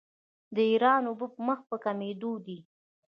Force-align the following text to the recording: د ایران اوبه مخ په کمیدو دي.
د 0.55 0.57
ایران 0.71 1.03
اوبه 1.09 1.27
مخ 1.47 1.59
په 1.69 1.75
کمیدو 1.85 2.31
دي. 2.45 2.59